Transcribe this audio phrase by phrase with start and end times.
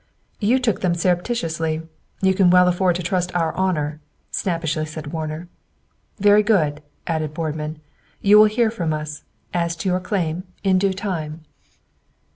[0.39, 1.83] "You took them surreptitiously!
[2.23, 3.99] You can well afford to trust our honor,"
[4.31, 5.47] snappishly said Warner.
[6.17, 7.79] "Very good," added Boardman.
[8.19, 9.21] "You will hear from us,
[9.53, 11.45] as to your claim, in due time."